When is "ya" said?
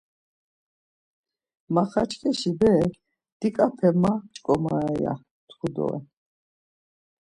5.03-5.13